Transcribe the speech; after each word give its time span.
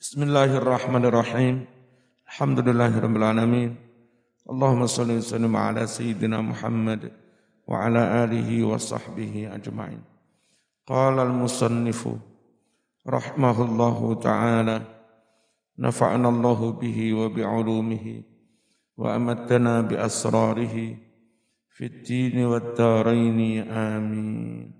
بسم 0.00 0.22
الله 0.22 0.56
الرحمن 0.56 1.04
الرحيم 1.04 1.64
الحمد 2.26 2.58
لله 2.68 3.00
رب 3.00 3.16
العالمين 3.16 3.76
اللهم 4.50 4.86
صل 4.86 5.10
وسلم 5.10 5.56
على 5.56 5.86
سيدنا 5.86 6.40
محمد 6.40 7.12
وعلى 7.68 8.24
آله 8.24 8.64
وصحبه 8.64 9.54
أجمعين 9.54 10.02
قال 10.86 11.18
المصنف 11.18 12.08
رحمه 13.06 13.64
الله 13.64 14.14
تعالى 14.14 14.82
نفعنا 15.78 16.28
الله 16.28 16.72
به 16.72 17.14
وبعلومه 17.14 18.22
وأمتنا 18.96 19.80
بأسراره 19.80 20.96
في 21.68 21.84
الدين 21.84 22.44
والدارين 22.44 23.68
آمين 23.68 24.72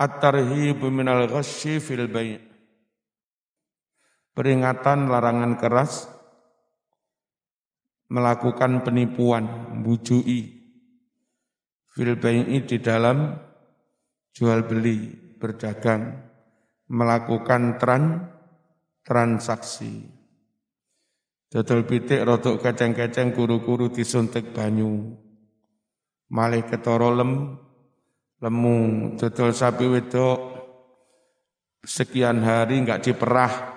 الترهيب 0.00 0.84
من 0.84 1.08
الغش 1.08 1.68
في 1.68 1.94
البيئة 1.94 2.51
Peringatan 4.32 5.12
larangan 5.12 5.60
keras 5.60 6.08
melakukan 8.08 8.84
penipuan, 8.84 9.44
bujui 9.84 10.62
fil 11.92 12.16
di 12.16 12.78
dalam 12.80 13.36
jual 14.32 14.64
beli, 14.64 15.12
berdagang, 15.36 16.16
melakukan 16.88 17.76
tran 17.76 18.32
transaksi. 19.04 20.08
Dodol 21.52 21.84
pitik 21.84 22.24
rotok 22.24 22.64
kacang-kacang 22.64 23.36
kuru-kuru 23.36 23.92
disuntik 23.92 24.56
banyu. 24.56 25.12
Malih 26.32 26.64
ketoro 26.64 27.12
lem 27.12 27.60
lemu, 28.40 28.78
dodol 29.20 29.52
sapi 29.52 29.84
wedok 29.84 30.38
sekian 31.84 32.40
hari 32.40 32.80
enggak 32.80 33.04
diperah. 33.04 33.71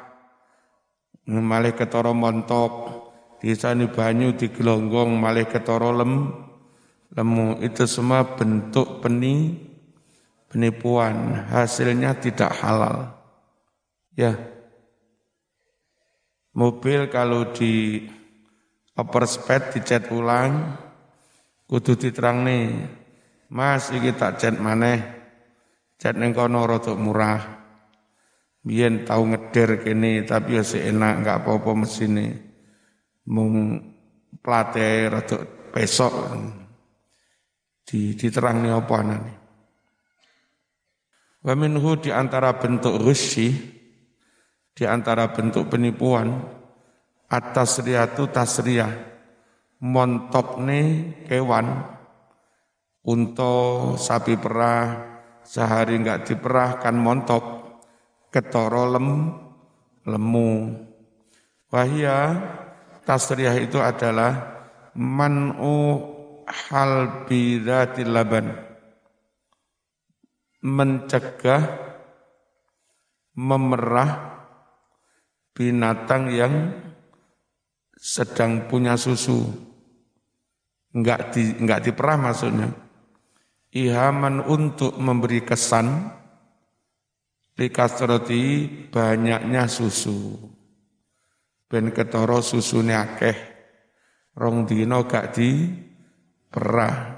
Malih 1.26 1.74
ketoro 1.74 2.14
montok, 2.14 2.74
disani 3.42 3.90
banyu 3.90 4.38
digelonggong 4.38 5.18
malih 5.18 5.50
ketoro 5.50 5.90
lem 5.90 6.30
lemu. 7.18 7.58
Itu 7.66 7.90
semua 7.90 8.38
bentuk 8.38 9.02
peni 9.02 9.58
penipuan. 10.54 11.50
Hasilnya 11.50 12.14
tidak 12.22 12.54
halal. 12.62 13.10
Ya. 14.14 14.38
Mobil 16.54 17.10
kalau 17.10 17.52
di 17.52 18.06
upper 18.94 19.26
speed 19.26 19.74
dicat 19.74 20.14
ulang 20.14 20.78
kudu 21.66 21.98
diterang 21.98 22.46
nih. 22.46 22.86
Mas 23.50 23.90
iki 23.90 24.14
tak 24.14 24.38
cat 24.38 24.62
maneh. 24.62 25.02
Cat 25.98 26.14
neng 26.14 26.38
kono 26.38 26.70
rotok 26.70 27.02
murah 27.02 27.65
biyen 28.66 29.06
tahu 29.06 29.30
ngeder 29.30 29.86
kene 29.86 30.26
tapi 30.26 30.58
ya 30.58 30.66
enak 30.66 31.14
nggak 31.22 31.38
apa-apa 31.46 31.72
mesinnya 31.78 32.34
mung 33.30 33.78
plate 34.42 35.10
rada 35.10 35.38
besok. 35.70 36.14
Di 37.86 38.18
diterangni 38.18 38.74
apa 38.74 38.96
anane? 38.98 39.34
Wa 41.46 41.54
minhu 41.54 42.02
di 42.02 42.10
antara 42.10 42.58
bentuk 42.58 42.98
rusyi 42.98 43.54
di 44.74 44.84
antara 44.90 45.30
bentuk 45.30 45.70
penipuan 45.70 46.34
atas 47.30 47.86
riatu 47.86 48.26
tasriyah 48.34 48.90
montokne 49.86 51.14
kewan 51.30 51.86
untuk 53.06 54.02
sapi 54.02 54.34
perah 54.42 55.14
sehari 55.46 56.02
enggak 56.02 56.26
diperah 56.26 56.82
kan 56.82 56.98
montok 56.98 57.55
ketoro 58.36 58.84
lem 58.92 59.32
lemu 60.04 60.52
wahia 61.72 62.36
Tasriyah 63.06 63.62
itu 63.62 63.78
adalah 63.78 64.66
man'u 64.98 66.02
hal 66.50 67.24
bidatil 67.30 68.10
laban. 68.10 68.50
Mencegah 70.66 71.62
memerah 73.38 74.42
binatang 75.54 76.34
yang 76.34 76.74
sedang 77.94 78.66
punya 78.66 78.98
susu. 78.98 79.54
Enggak 80.90 81.38
di 81.38 81.54
enggak 81.62 81.86
diperah 81.86 82.18
maksudnya. 82.18 82.74
Ihaman 83.70 84.42
untuk 84.42 84.98
memberi 84.98 85.46
kesan 85.46 86.10
likasroti 87.56 88.68
banyaknya 88.92 89.68
susu. 89.68 90.36
Ben 91.68 91.92
ketara 91.92 92.40
susune 92.44 92.94
akeh. 92.96 93.36
Rong 94.36 94.68
dina 94.68 95.00
gak 95.08 95.40
di 95.40 95.72
perah 96.52 97.16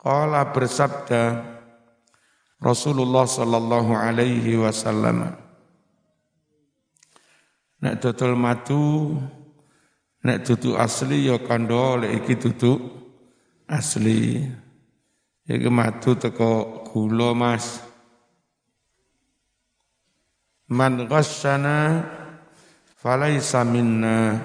Kala 0.00 0.48
bersabda 0.48 1.44
Rasulullah 2.56 3.28
sallallahu 3.28 3.92
alaihi 3.92 4.56
wasallam 4.56 5.36
Nek 7.84 8.00
dodol 8.00 8.32
madu 8.32 9.16
nek 10.24 10.48
dudu 10.48 10.80
asli 10.80 11.28
ya 11.28 11.36
kandha 11.40 12.00
lek 12.00 12.24
iki 12.24 12.34
dudu 12.36 12.72
asli. 13.68 14.40
Iki 15.44 15.68
madu 15.68 16.16
teko 16.16 16.84
gula 16.88 17.36
Mas 17.36 17.89
Man 20.70 21.10
ghasyana 21.10 22.06
falaisa 22.94 23.66
minna. 23.66 24.38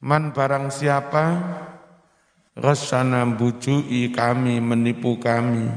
Man 0.00 0.32
barang 0.32 0.72
siapa 0.72 1.24
ghasyana 2.56 3.28
bujui 3.36 4.08
kami 4.08 4.56
menipu 4.64 5.20
kami. 5.20 5.68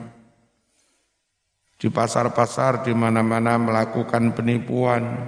Di 1.75 1.91
pasar-pasar 1.91 2.87
di 2.87 2.95
mana-mana 2.95 3.59
melakukan 3.59 4.31
penipuan. 4.31 5.27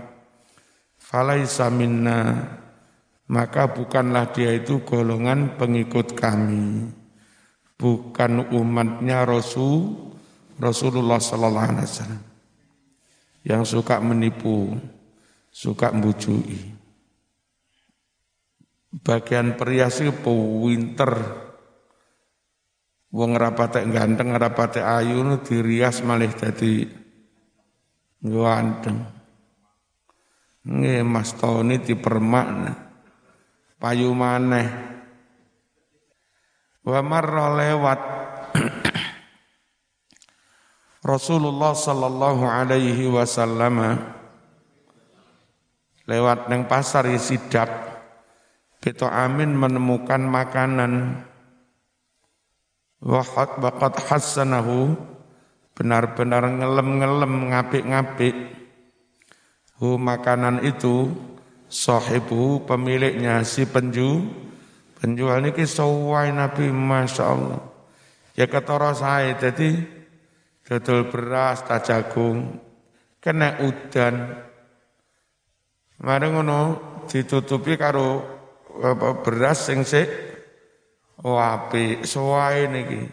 Falaisa 0.96 1.68
minna. 1.68 2.40
Maka 3.28 3.68
bukanlah 3.68 4.32
dia 4.32 4.56
itu 4.56 4.80
golongan 4.88 5.60
pengikut 5.60 6.16
kami. 6.16 6.88
Bukan 7.76 8.48
umatnya 8.56 9.28
Rasul 9.28 9.92
Rasulullah 10.56 11.20
sallallahu 11.20 11.68
alaihi 11.76 11.84
wasallam 11.92 12.35
yang 13.46 13.62
suka 13.62 14.02
menipu 14.02 14.74
suka 15.54 15.94
mbujui. 15.94 16.74
Bagian 19.06 19.54
perias 19.54 20.02
itu 20.02 20.12
pewinter. 20.12 21.46
Wong 23.16 23.32
rapate 23.40 23.86
ganteng, 23.88 24.36
rapate 24.36 24.84
ayu 24.84 25.24
nu 25.24 25.40
dirias 25.40 26.04
malih 26.04 26.34
dadi 26.36 26.84
ganteng. 28.20 28.98
Nggih 30.66 31.06
Mas 31.06 31.32
Tony 31.38 31.80
dipermak 31.80 32.48
payu 33.78 34.12
maneh. 34.12 34.68
Wa 36.84 37.00
marra 37.06 37.54
lewat 37.56 38.00
Rasulullah 41.06 41.78
sallallahu 41.78 42.50
alaihi 42.50 43.06
wasallam 43.06 43.78
lewat 46.10 46.50
neng 46.50 46.66
pasar 46.66 47.06
sidak 47.22 47.70
kita 48.86 49.10
amin 49.10 49.58
menemukan 49.58 50.22
makanan. 50.22 51.26
Wahat 53.02 53.58
bakat 53.58 53.98
hasanahu 54.06 54.94
benar-benar 55.74 56.46
ngelem-ngelem 56.46 57.50
ngapik-ngapik. 57.50 58.36
Hu 59.82 59.98
makanan 59.98 60.62
itu 60.70 61.10
sahibu 61.66 62.62
pemiliknya 62.70 63.42
si 63.42 63.66
penju. 63.66 64.22
Penjual 65.02 65.42
ini 65.42 65.66
sawai 65.66 66.30
Nabi 66.30 66.70
Masya 66.70 67.24
Allah. 67.26 67.62
Ya 68.38 68.46
ketara 68.46 68.94
saya 68.94 69.34
jadi 69.34 69.95
dodol 70.66 71.08
beras 71.14 71.62
tak 71.64 71.86
jagung 71.86 72.58
kena 73.22 73.62
udan 73.62 74.46
Mari 75.96 76.28
ngono 76.28 76.60
ditutupi 77.08 77.80
karo 77.80 78.20
beras 79.24 79.72
sing 79.72 79.88
sik 79.88 80.10
oh 81.24 81.40
apik 81.40 82.04
suwae 82.04 82.68
niki. 82.68 83.04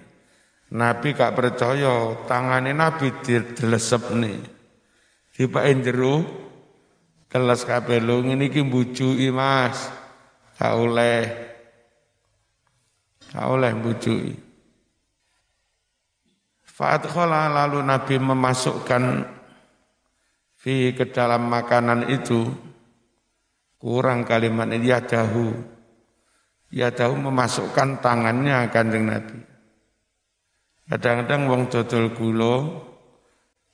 Nabi 0.72 1.12
gak 1.12 1.36
percaya 1.36 2.16
tangane 2.26 2.72
Nabi 2.72 3.12
dilesep 3.22 4.02
nih. 4.16 4.40
Dipake 5.36 5.72
jero 5.84 6.14
kelas 7.28 7.68
kabeh 7.68 8.00
lho 8.00 8.24
ngene 8.24 8.48
iki 8.48 8.64
mbujuki 8.64 9.28
Mas. 9.30 9.92
Gak 10.56 10.72
oleh. 10.74 11.20
Gak 13.30 13.46
oleh 13.46 13.70
mbujuki. 13.76 14.32
Fa'adkhala 16.72 17.52
lalu 17.52 17.84
Nabi 17.84 18.16
memasukkan 18.16 19.28
fi 20.56 20.96
ke 20.96 21.12
dalam 21.12 21.52
makanan 21.52 22.08
itu 22.08 22.48
kurang 23.76 24.24
kalimat 24.24 24.72
ini 24.72 24.88
yadahu. 24.88 25.52
Yadahu 26.72 27.14
memasukkan 27.28 28.00
tangannya 28.00 28.72
kanjeng 28.72 29.04
Nabi. 29.04 29.36
Kadang-kadang 30.88 31.52
wong 31.52 31.62
dodol 31.68 32.16
gula 32.16 32.56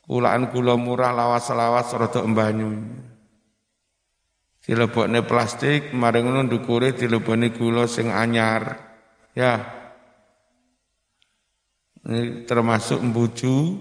kulaan 0.02 0.50
gula 0.50 0.74
murah 0.74 1.14
lawas-lawas 1.14 1.94
rada 1.94 2.24
embanyu 2.24 2.74
dilebokne 4.68 5.24
plastik 5.24 5.96
mari 5.96 6.20
ngono 6.20 6.44
ndukure 6.44 6.92
dilebokne 6.92 7.54
gula 7.54 7.86
sing 7.86 8.12
anyar. 8.12 8.76
Ya 9.32 9.77
ini 12.06 12.46
termasuk 12.46 13.00
mbuju 13.02 13.80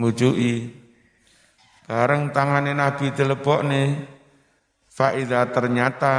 mujui 0.00 0.82
Bareng 1.92 2.32
tangannya 2.32 2.72
Nabi 2.72 3.12
telepok 3.12 3.66
nih, 3.68 3.92
faida 4.88 5.44
ternyata 5.52 6.14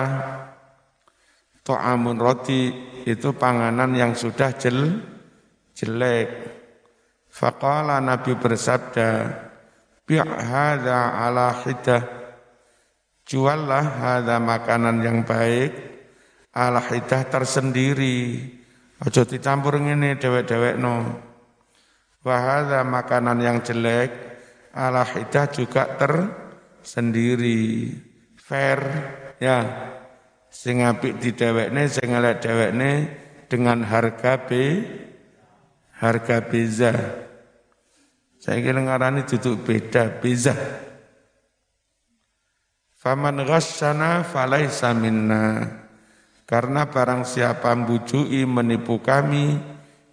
to'amun 1.65 2.19
roti 2.19 2.69
itu 3.09 3.33
panganan 3.33 3.95
yang 3.97 4.13
sudah 4.13 4.53
jel, 4.53 5.01
jelek. 5.73 6.29
Faqala 7.25 7.97
Nabi 8.03 8.37
bersabda, 8.37 9.33
bi'hada 10.05 11.17
ala 11.25 11.49
hidah, 11.65 12.05
juallah 13.25 13.81
hada 13.97 14.37
makanan 14.37 15.01
yang 15.01 15.25
baik, 15.25 15.73
ala 16.53 16.85
hidah 16.85 17.23
tersendiri. 17.33 18.45
Ojo 19.01 19.21
dicampur 19.25 19.81
ini 19.81 20.13
dewek-dewek 20.21 20.77
no. 20.77 21.17
Wahada 22.21 22.85
makanan 22.85 23.41
yang 23.41 23.57
jelek, 23.65 24.13
ala 24.77 25.01
hidah 25.01 25.49
juga 25.49 25.89
tersendiri. 25.97 27.89
Fair 28.37 28.79
ya. 29.41 29.89
Sing 30.53 30.85
apik 30.85 31.17
di 31.17 31.33
dhewekne 31.33 31.89
sing 31.89 32.13
elek 32.13 32.45
dhewekne 32.45 32.91
dengan 33.49 33.81
harga 33.81 34.37
B 34.45 34.49
harga 36.03 36.43
beza 36.43 36.93
saya 38.41 38.59
kira 38.59 38.83
ngarani 38.83 39.23
duduk 39.23 39.63
beda 39.63 40.19
beza 40.19 40.51
faman 42.99 43.39
ghasyana 43.45 44.27
falaisa 44.27 44.91
minna 44.91 45.63
karena 46.53 46.85
barang 46.85 47.25
siapa 47.25 47.73
bujui 47.73 48.45
menipu 48.45 49.01
kami 49.01 49.57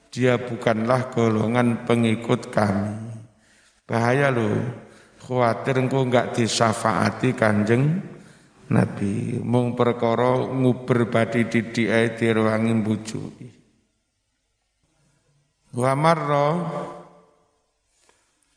dia 0.09 0.41
bukanlah 0.41 1.13
golongan 1.13 1.85
pengikut 1.85 2.49
kami 2.49 3.11
Bahaya 3.91 4.31
loh. 4.31 4.55
Khawatir 5.19 5.83
engkau 5.83 6.07
enggak 6.07 6.31
disafaati 6.39 7.35
kanjeng 7.35 7.99
Nabi. 8.71 9.43
Mung 9.43 9.75
perkara 9.75 10.47
nguber 10.47 11.11
badi 11.11 11.51
didik 11.51 11.91
ae 11.91 12.15
direwangi 12.15 12.71
bujuki. 12.87 13.49
Wa 15.75 15.99
marra 15.99 16.49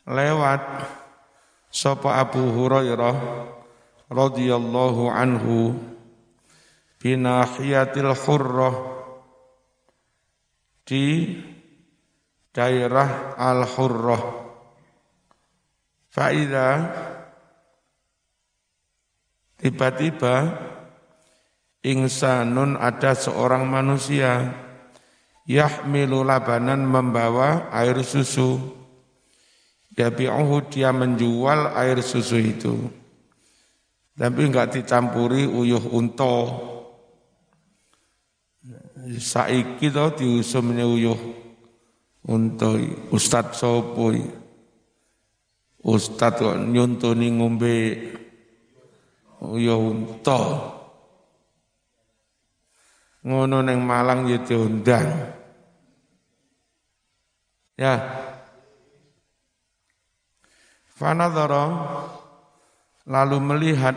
lewat 0.06 0.62
sapa 1.74 2.22
Abu 2.22 2.42
Hurairah 2.54 3.18
radhiyallahu 4.06 5.10
anhu 5.10 5.74
binahiyatil 7.04 8.16
hurrah. 8.16 8.76
Di 10.88 11.36
daerah 12.48 13.36
Al-Hurrah. 13.36 14.24
Faida 16.08 16.68
tiba-tiba 19.58 20.54
insanun 21.82 22.78
ada 22.78 23.12
seorang 23.16 23.66
manusia 23.66 24.54
yahmilu 25.48 26.24
labanan 26.24 26.84
membawa 26.84 27.68
air 27.72 28.00
susu. 28.00 28.60
Yabi'uhu 29.94 30.68
dia 30.68 30.92
menjual 30.92 31.74
air 31.74 31.98
susu 32.04 32.38
itu. 32.38 32.74
Tapi 34.14 34.40
enggak 34.46 34.78
dicampuri 34.78 35.46
uyuh 35.48 35.90
unto 35.90 36.73
saiki 39.20 39.92
to 39.92 40.04
diusumnya 40.16 40.88
uyuh 40.88 41.20
unto 42.24 42.80
ustad 43.12 43.52
sopoi 43.52 44.44
Ustad 45.84 46.40
kok 46.40 46.56
nyuntuni 46.56 47.28
ngombe 47.36 47.76
ya 49.60 49.76
unta. 49.76 50.40
Ngono 53.20 53.60
neng 53.60 53.84
Malang 53.84 54.24
ya 54.24 54.40
diundang. 54.40 55.08
Ya. 57.76 58.00
Fanadhara 60.88 61.64
lalu 63.04 63.36
melihat 63.44 63.96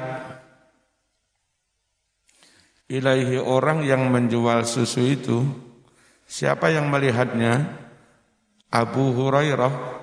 ilaihi 2.87 3.39
orang 3.39 3.83
yang 3.83 4.07
menjual 4.07 4.63
susu 4.63 5.03
itu. 5.03 5.43
Siapa 6.27 6.71
yang 6.71 6.91
melihatnya? 6.91 7.85
Abu 8.67 9.15
Hurairah 9.15 9.95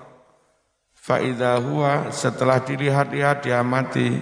Fa'idha 1.04 1.60
huwa 1.60 2.08
setelah 2.08 2.64
dilihat-lihat 2.64 3.44
diamati, 3.44 4.16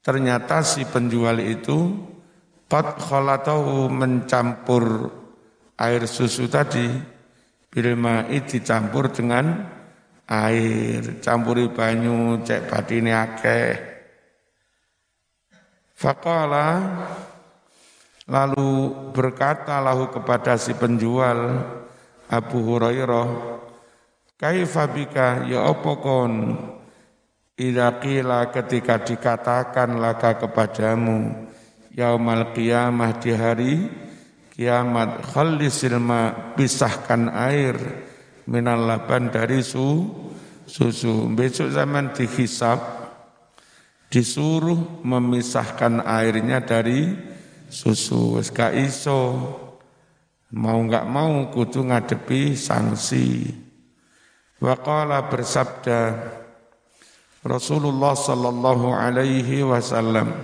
ternyata 0.00 0.64
si 0.64 0.88
penjual 0.88 1.36
itu 1.36 2.00
Qad 2.64 2.96
khalatahu 2.96 3.92
mencampur 3.92 5.12
air 5.76 6.08
susu 6.08 6.48
tadi 6.48 6.88
Bilma'i 7.68 8.40
dicampur 8.40 9.12
dengan 9.12 9.68
air 10.24 11.20
Campuri 11.20 11.68
banyu 11.68 12.40
cek 12.40 12.72
badine 12.72 13.12
akeh 13.12 13.72
Faqala 15.92 16.68
Lalu 18.28 18.92
berkata 19.16 19.80
lahu 19.80 20.12
kepada 20.12 20.60
si 20.60 20.76
penjual 20.76 21.64
Abu 22.28 22.60
Hurairah 22.60 23.28
Kaifa 24.36 24.84
bika 24.92 25.48
ya 25.48 25.64
apa 25.64 25.92
kon? 25.98 26.32
Ketika 27.58 29.02
dikatakan 29.02 29.96
laka 29.96 30.38
kepadamu 30.44 31.48
Yaumal 31.90 32.52
qiyamah 32.52 33.18
di 33.18 33.32
hari 33.34 33.74
kiamat 34.54 35.24
Khallisil 35.32 35.98
ma 35.98 36.52
pisahkan 36.54 37.32
air 37.32 37.74
Minal 38.48 38.88
laban 38.88 39.28
dari 39.28 39.60
su, 39.60 40.08
susu. 40.68 41.32
Besok 41.32 41.72
zaman 41.72 42.12
dihisap 42.12 42.78
Disuruh 44.12 45.02
memisahkan 45.02 46.04
airnya 46.04 46.62
dari 46.62 47.27
susu 47.68 48.36
Wes 48.40 48.52
iso. 48.76 49.20
Mau 50.48 50.80
nggak 50.80 51.04
mau 51.04 51.52
kudu 51.52 51.84
ngadepi 51.84 52.56
sanksi. 52.56 53.52
Waqala 54.58 55.28
bersabda 55.28 56.18
Rasulullah 57.46 58.18
sallallahu 58.18 58.90
alaihi 58.90 59.62
wasallam 59.62 60.34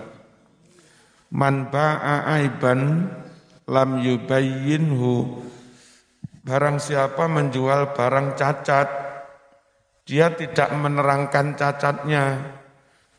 Man 1.35 1.67
ba'a 1.67 2.31
aiban 2.39 3.11
lam 3.67 3.91
yubayyinhu. 3.99 5.43
Barang 6.45 6.79
siapa 6.79 7.27
menjual 7.27 7.97
barang 7.97 8.37
cacat 8.39 8.89
Dia 10.05 10.31
tidak 10.37 10.69
menerangkan 10.77 11.57
cacatnya. 11.57 12.39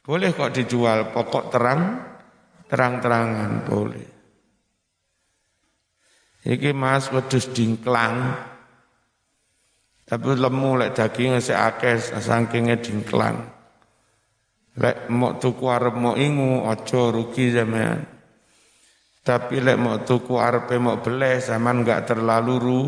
Boleh 0.06 0.32
kok 0.38 0.54
dijual 0.54 1.10
pokok 1.10 1.50
terang 1.50 2.15
Terang-terangan 2.66 3.52
boleh 3.66 4.08
Iki 6.46 6.78
mas 6.78 7.10
wedus 7.10 7.50
dingklang 7.50 8.38
tapi 10.06 10.38
lemu 10.38 10.78
lek 10.78 10.94
dagingnya 10.94 11.42
si 11.42 11.50
akeh 11.50 11.98
sankingnya 11.98 12.78
dingklan. 12.78 13.42
Lek 14.78 15.10
mau 15.10 15.34
tuku 15.42 15.66
arep 15.66 15.98
mau 15.98 16.14
ingu 16.14 16.62
ojo 16.62 17.10
rugi 17.10 17.50
zaman. 17.50 18.06
Tapi 19.26 19.58
lek 19.66 19.82
mau 19.82 19.98
tuku 20.06 20.38
arep 20.38 20.70
mau 20.78 21.02
beleh 21.02 21.42
zaman 21.42 21.82
enggak 21.82 22.06
terlalu 22.06 22.54
ru, 22.62 22.84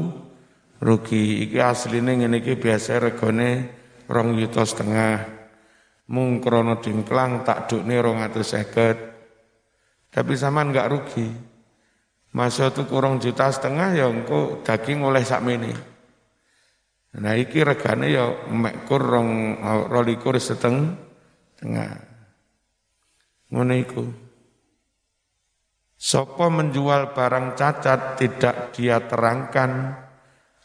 rugi. 0.78 1.50
Iki 1.50 1.58
asline 1.58 2.22
ngene 2.22 2.38
iki 2.38 2.54
biasa 2.54 3.02
regane 3.02 3.66
rong 4.06 4.38
yuta 4.38 4.62
setengah. 4.62 5.18
Mung 6.14 6.38
krono 6.38 6.78
dingklang 6.78 7.42
tak 7.42 7.66
dukne 7.66 7.98
rong 7.98 8.22
atus 8.22 8.54
seket. 8.54 9.07
Tapi 10.12 10.34
zaman 10.36 10.72
enggak 10.72 10.90
rugi. 10.92 11.28
Masa 12.36 12.70
tuku 12.70 12.94
rong 12.94 13.18
juta 13.18 13.50
setengah 13.50 13.98
ya 13.98 14.06
engko 14.12 14.62
daging 14.62 15.02
oleh 15.02 15.24
sak 15.24 15.42
ini. 15.48 15.74
Nah 17.18 17.34
iki 17.34 17.66
regane 17.66 18.14
ya 18.14 18.30
mek 18.52 18.86
kur 18.86 19.02
rong 19.02 19.58
rolikur 19.90 20.38
seteng 20.38 21.08
Tengah. 21.58 21.90
Ngono 23.50 23.74
iku. 23.74 24.06
Sopo 25.98 26.46
menjual 26.54 27.18
barang 27.18 27.58
cacat 27.58 28.22
tidak 28.22 28.78
dia 28.78 29.02
terangkan 29.02 29.98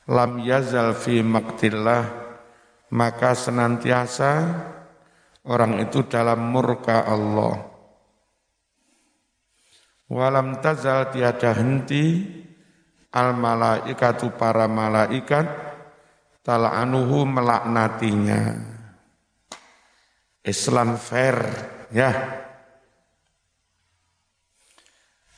lam 0.05 0.33
yazal 0.45 0.93
fi 0.93 1.25
maktillah 1.25 2.05
maka 2.93 3.33
senantiasa 3.33 4.33
orang 5.49 5.81
itu 5.81 6.05
dalam 6.05 6.53
murka 6.53 7.09
Allah. 7.09 7.72
Walam 10.13 10.61
tazal 10.61 11.09
tiada 11.09 11.57
henti 11.57 12.21
al 13.17 13.33
malaikatu 13.33 14.37
para 14.37 14.69
malaikat 14.69 15.49
tal'anuhu 16.45 17.25
melaknatinya. 17.25 18.61
Islam 20.45 21.01
fair 21.01 21.41
ya. 21.97 22.13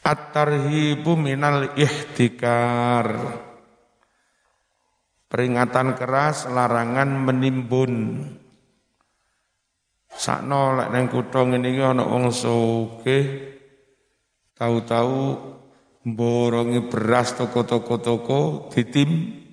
At-tarhibu 0.03 1.15
minal 1.15 1.79
ihtikar. 1.79 3.15
Peringatan 5.31 5.95
keras 5.95 6.51
larangan 6.51 7.15
menimbun. 7.15 7.95
Sakno 10.11 10.75
lek 10.75 10.91
nang 10.91 11.07
kutha 11.07 11.47
ngene 11.47 11.69
iki 11.71 11.83
ana 11.83 12.03
wong 12.07 12.35
sugih 12.35 13.54
tahu-tahu 14.65 15.21
borongi 16.09 16.89
beras 16.89 17.37
toko-toko-toko 17.37 18.73
ditim 18.73 19.45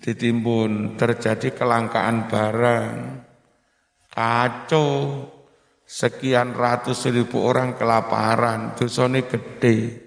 ditimbun. 0.00 0.96
Terjadi 0.96 1.52
kelangkaan 1.52 2.24
barang. 2.32 2.94
Kacau. 4.08 4.92
Sekian 5.86 6.56
ratus 6.56 7.06
ribu 7.12 7.44
orang 7.44 7.76
kelaparan. 7.76 8.74
Dosane 8.74 9.28
gede. 9.28 10.02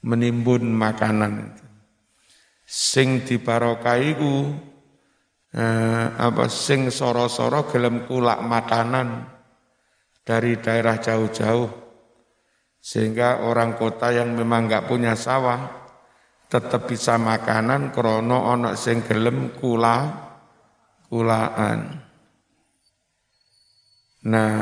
Menimbun 0.00 0.72
makanan 0.72 1.32
itu. 1.52 1.66
Sing 2.66 3.22
dibarokai 3.22 4.18
ku 4.18 4.50
eh, 5.54 6.06
apa 6.10 6.50
sing 6.50 6.90
soro-soro 6.90 7.70
gelem 7.70 8.10
kulak 8.10 8.42
makanan 8.42 9.22
dari 10.26 10.58
daerah 10.58 10.98
jauh-jauh 10.98 11.85
sehingga 12.86 13.42
orang 13.42 13.74
kota 13.74 14.14
yang 14.14 14.38
memang 14.38 14.70
nggak 14.70 14.86
punya 14.86 15.18
sawah 15.18 15.90
tetap 16.46 16.86
bisa 16.86 17.18
makanan 17.18 17.90
krono 17.90 18.46
ono 18.46 18.78
sing 18.78 19.02
gelem 19.02 19.50
kula 19.58 20.22
kulaan. 21.10 21.98
Nah, 24.26 24.58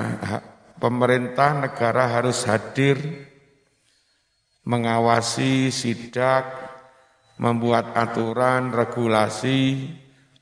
pemerintah 0.80 1.68
negara 1.68 2.16
harus 2.16 2.48
hadir 2.48 2.96
mengawasi 4.64 5.68
sidak, 5.68 6.48
membuat 7.36 7.92
aturan, 7.92 8.72
regulasi, 8.72 9.88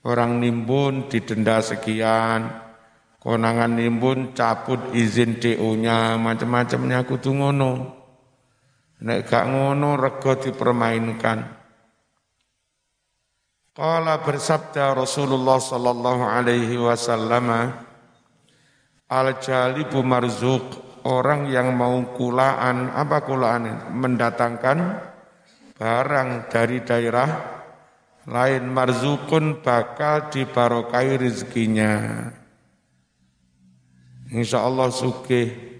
orang 0.06 0.38
nimbun 0.38 1.10
didenda 1.10 1.58
sekian, 1.62 2.61
konangan 3.22 3.78
nimbun 3.78 4.34
cabut 4.34 4.90
izin 4.90 5.38
DO-nya, 5.38 6.18
macam-macamnya 6.18 7.06
kudu 7.06 7.30
ngono. 7.38 7.72
Nek 9.02 9.30
gak 9.30 9.46
ngono 9.46 9.94
rego 9.94 10.34
dipermainkan. 10.42 11.38
Qala 13.72 14.20
bersabda 14.20 14.98
Rasulullah 14.98 15.56
sallallahu 15.56 16.22
alaihi 16.28 16.76
wasallam 16.76 17.72
Al-jalibu 19.12 20.00
marzuk 20.02 20.64
orang 21.04 21.48
yang 21.48 21.76
mau 21.76 22.00
kulaan 22.16 22.88
apa 22.92 23.20
kulaan 23.24 23.92
mendatangkan 23.92 24.78
barang 25.76 26.48
dari 26.48 26.80
daerah 26.80 27.30
lain 28.24 28.72
marzukun 28.72 29.60
bakal 29.60 30.32
dibarokai 30.32 31.20
rezekinya. 31.20 31.92
Insya 34.32 34.64
Allah 34.64 34.88
sugih 34.88 35.72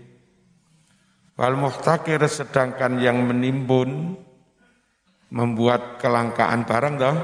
Wal 1.33 1.57
muhtakir 1.57 2.21
sedangkan 2.29 3.01
yang 3.01 3.25
menimbun 3.25 4.21
membuat 5.33 5.97
kelangkaan 5.97 6.69
barang 6.69 6.95
dah 7.01 7.17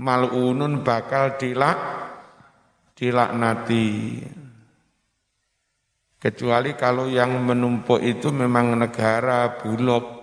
malunun 0.00 0.80
bakal 0.80 1.36
dilak 1.36 1.76
dilaknati. 2.96 4.20
Kecuali 6.20 6.76
kalau 6.76 7.08
yang 7.08 7.44
menumpuk 7.44 8.00
itu 8.00 8.28
memang 8.32 8.76
negara 8.76 9.60
bulog. 9.60 10.20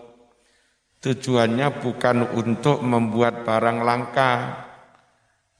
Tujuannya 0.97 1.77
bukan 1.77 2.33
untuk 2.33 2.81
membuat 2.81 3.45
barang 3.45 3.79
langka. 3.85 4.33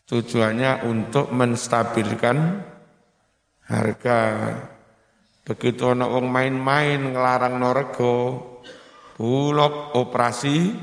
Tujuannya 0.10 0.90
untuk 0.90 1.30
menstabilkan 1.34 2.38
harga. 3.68 4.20
Begitu 5.48 5.88
ana 5.88 6.12
wong 6.12 6.28
main-main 6.28 7.16
ngelarang 7.16 7.56
norego, 7.56 8.16
bulog 9.16 9.96
operasi 9.96 10.76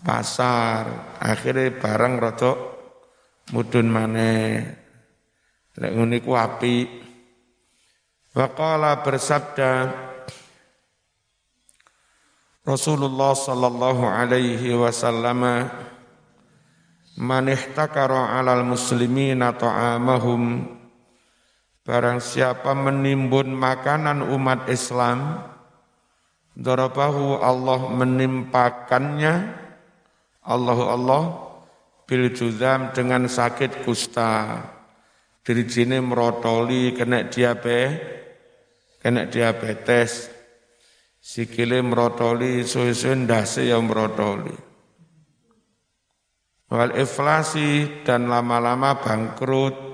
pasar, 0.00 1.16
akhirnya 1.20 1.76
barang 1.76 2.14
rodok 2.16 2.58
mudun 3.52 3.88
maneh. 3.92 4.48
Lek 5.76 5.92
ngene 5.92 6.16
ku 6.24 6.32
apik. 6.32 6.88
Waqala 8.34 9.04
bersabda 9.04 9.70
Rasulullah 12.64 13.36
sallallahu 13.36 14.02
alaihi 14.08 14.72
wasallam 14.74 15.68
Man 17.14 17.46
ihtakara 17.46 18.34
'alal 18.34 18.66
muslimina 18.66 19.54
ta'amahum 19.54 20.66
Barang 21.84 22.16
siapa 22.16 22.72
menimbun 22.72 23.52
makanan 23.52 24.24
umat 24.24 24.72
Islam, 24.72 25.36
Darabahu 26.54 27.42
Allah 27.42 27.90
menimpakannya, 27.90 29.34
Allah 30.46 30.78
Allah 30.86 31.22
bil 32.06 32.30
juzam 32.30 32.94
dengan 32.94 33.26
sakit 33.26 33.82
kusta. 33.82 34.62
Diri 35.42 35.66
sini 35.66 35.98
merotoli, 35.98 36.94
kena 36.94 37.26
diabetes, 37.26 38.00
kena 39.02 39.26
diabetes. 39.26 40.30
Sikile 41.18 41.82
merotoli, 41.82 42.62
suwe-suwe 42.62 43.26
ndase 43.26 43.66
yang 43.66 43.90
merotoli. 43.90 44.54
Wal 46.70 46.96
inflasi 46.96 48.02
dan 48.06 48.30
lama-lama 48.30 49.00
bangkrut 49.02 49.93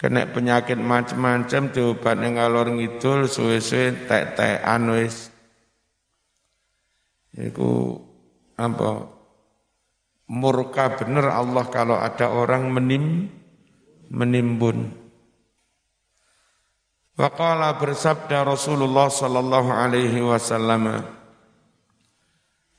kena 0.00 0.24
penyakit 0.32 0.80
macam-macam 0.80 1.62
diobat 1.76 2.16
yang 2.24 2.40
ngalor 2.40 2.72
ngidul 2.72 3.28
suwe-suwe 3.28 4.08
tek-tekan 4.08 4.88
wis. 4.96 5.28
Iku 7.36 8.00
apa 8.56 9.12
murka 10.32 10.96
bener 10.96 11.28
Allah 11.28 11.68
kalau 11.68 12.00
ada 12.00 12.32
orang 12.32 12.72
menim 12.72 13.28
menimbun. 14.08 14.88
Waqala 17.20 17.76
bersabda 17.76 18.48
Rasulullah 18.48 19.12
sallallahu 19.12 19.68
alaihi 19.68 20.24
wasallam 20.24 21.04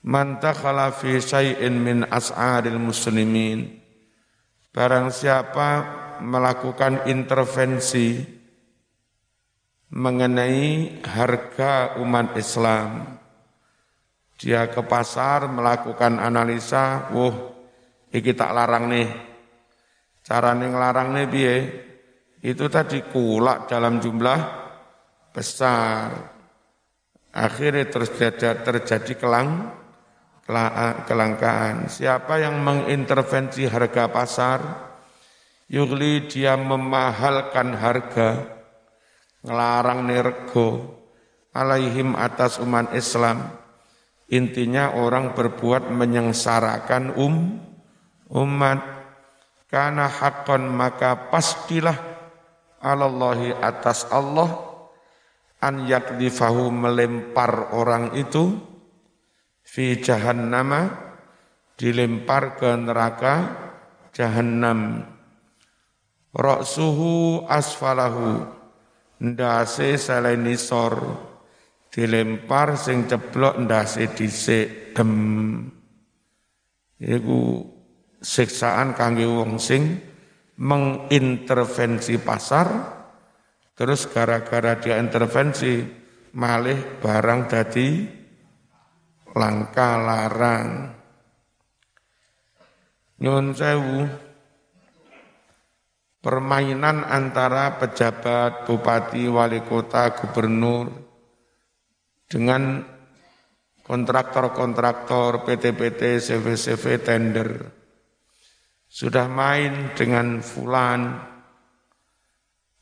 Man 0.01 0.41
takhala 0.41 0.89
fi 0.89 1.21
syai'in 1.21 1.77
min 1.77 2.01
as'aril 2.09 2.81
muslimin. 2.81 3.77
Barang 4.73 5.13
siapa 5.13 6.00
melakukan 6.21 7.09
intervensi 7.09 8.21
mengenai 9.91 11.01
harga 11.03 11.99
umat 11.99 12.37
Islam. 12.39 13.19
Dia 14.39 14.71
ke 14.71 14.81
pasar 14.81 15.45
melakukan 15.51 16.17
analisa, 16.17 17.11
wah, 17.13 17.35
iki 18.09 18.33
tak 18.33 18.55
larang 18.55 18.89
nih. 18.89 19.09
Cara 20.25 20.55
nih 20.57 20.69
ngelarang 20.69 21.09
nih 21.13 21.25
biye, 21.29 21.57
itu 22.41 22.65
tadi 22.71 23.05
kulak 23.05 23.69
dalam 23.69 24.01
jumlah 24.01 24.39
besar. 25.29 26.09
Akhirnya 27.31 27.85
terjadi, 27.87 28.65
terjadi 28.65 29.13
kelang, 29.15 29.71
kelangkaan. 31.05 31.85
Siapa 31.85 32.41
yang 32.41 32.59
mengintervensi 32.65 33.69
harga 33.69 34.09
pasar, 34.09 34.59
Yugli 35.71 36.27
dia 36.27 36.59
memahalkan 36.59 37.79
harga, 37.79 38.43
ngelarang 39.39 40.03
nergo, 40.03 40.99
alaihim 41.55 42.11
atas 42.11 42.59
umat 42.59 42.91
Islam. 42.91 43.55
Intinya 44.27 44.99
orang 44.99 45.31
berbuat 45.31 45.87
menyengsarakan 45.87 47.15
um, 47.15 47.55
umat. 48.35 48.83
Karena 49.71 50.11
hakon 50.11 50.67
maka 50.67 51.31
pastilah 51.31 51.95
alallahi 52.83 53.55
atas 53.55 54.03
Allah 54.11 54.51
an 55.63 55.87
yakdifahu 55.87 56.67
melempar 56.67 57.71
orang 57.71 58.11
itu 58.19 58.59
fi 59.63 59.95
jahannama 60.03 60.91
dilempar 61.79 62.59
ke 62.59 62.75
neraka 62.75 63.33
jahannam 64.11 65.07
Roksuhu 66.31 67.45
asfalahu. 67.47 68.47
Ndase 69.21 69.99
sor. 70.57 70.95
Dilempar 71.91 72.79
sing 72.79 73.05
ceblok 73.05 73.59
ndase 73.67 74.07
dhisik 74.15 74.95
dem. 74.95 75.11
Iku 77.01 77.65
siksaan 78.21 78.93
kangge 78.93 79.25
wong 79.27 79.57
sing 79.57 79.99
mengintervensi 80.61 82.21
pasar 82.21 82.69
terus 83.73 84.05
gara-gara 84.05 84.77
dia 84.77 85.01
intervensi 85.01 85.81
malih 86.37 87.01
barang 87.01 87.49
dadi 87.49 88.05
langka 89.33 89.97
larang. 89.97 90.93
Nyun 93.21 93.57
sewu 93.57 94.05
permainan 96.21 97.01
antara 97.01 97.81
pejabat, 97.81 98.69
bupati, 98.69 99.25
wali 99.25 99.65
kota, 99.65 100.13
gubernur 100.13 100.87
dengan 102.29 102.85
kontraktor-kontraktor, 103.81 105.43
PT-PT, 105.43 106.21
CV-CV, 106.21 106.83
tender. 107.01 107.49
Sudah 108.85 109.25
main 109.25 109.97
dengan 109.97 110.45
fulan. 110.45 111.25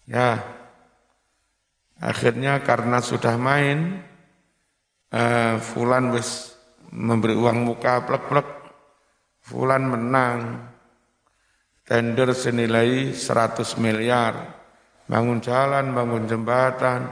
Ya, 0.10 0.42
akhirnya 2.02 2.60
karena 2.66 3.00
sudah 3.00 3.40
main, 3.40 4.04
uh, 5.16 5.62
fulan 5.62 6.12
wis 6.12 6.58
memberi 6.90 7.38
uang 7.38 7.62
muka 7.62 8.04
plek-plek, 8.10 8.50
fulan 9.46 9.86
menang 9.86 10.66
tender 11.90 12.38
senilai 12.38 13.18
100 13.18 13.66
miliar, 13.82 14.62
bangun 15.10 15.42
jalan, 15.42 15.90
bangun 15.90 16.30
jembatan, 16.30 17.10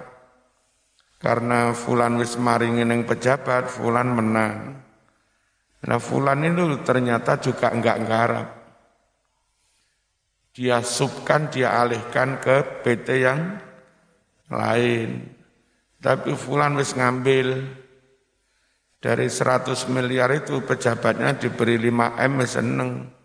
karena 1.18 1.74
fulan 1.74 2.22
wis 2.22 2.38
maringin 2.38 2.94
yang 2.94 3.02
pejabat, 3.10 3.74
fulan 3.74 4.14
menang. 4.14 4.78
Nah 5.82 5.98
fulan 5.98 6.46
itu 6.46 6.78
ternyata 6.86 7.42
juga 7.42 7.74
enggak 7.74 7.98
garap. 8.06 8.48
Dia 10.54 10.86
subkan, 10.86 11.50
dia 11.50 11.74
alihkan 11.74 12.38
ke 12.38 12.86
PT 12.86 13.08
yang 13.26 13.58
lain. 14.54 15.26
Tapi 15.98 16.38
fulan 16.38 16.78
wis 16.78 16.94
ngambil 16.94 17.66
dari 19.02 19.26
100 19.26 19.74
miliar 19.90 20.30
itu 20.38 20.62
pejabatnya 20.62 21.34
diberi 21.34 21.82
5 21.82 22.26
M 22.30 22.34
seneng 22.46 23.17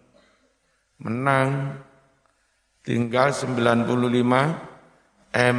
menang. 1.03 1.79
Tinggal 2.83 3.31
95 3.31 3.87
M. 5.35 5.59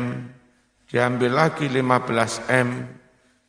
Diambil 0.88 1.32
lagi 1.32 1.72
15 1.72 2.52
M. 2.52 2.70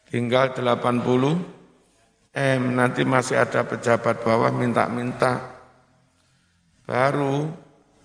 Tinggal 0.06 0.54
80 0.54 2.38
M. 2.38 2.62
Nanti 2.74 3.02
masih 3.02 3.42
ada 3.42 3.66
pejabat 3.66 4.22
bawah 4.22 4.54
minta-minta. 4.54 5.58
Baru 6.86 7.50